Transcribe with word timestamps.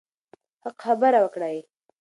حق 0.63 0.77
خبره 0.85 1.19
وکړئ. 1.25 1.57